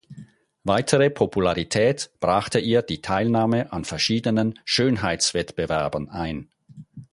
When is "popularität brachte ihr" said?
1.11-2.81